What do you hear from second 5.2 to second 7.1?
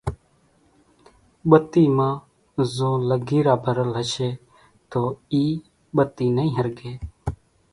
اِي ٻتي نئي ۿرڳي